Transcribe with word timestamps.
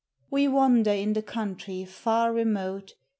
We 0.31 0.47
wander 0.47 0.89
in 0.89 1.13
the 1.13 1.21
country 1.21 1.85
far 1.85 2.33
remote. 2.33 2.95